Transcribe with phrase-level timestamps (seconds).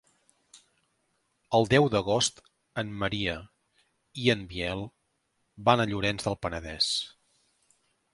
[1.57, 2.41] El deu d'agost
[2.83, 3.35] en Maria
[4.23, 4.81] i en Biel
[5.69, 6.89] van a Llorenç del Penedès.